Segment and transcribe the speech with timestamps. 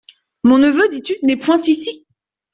[0.43, 2.07] Mon neveu, dis-tu, n’est point ici?